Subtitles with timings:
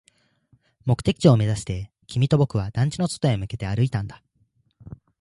[0.85, 4.23] 目的地を目指して、君と僕は団地の外へ向けて歩いたんだ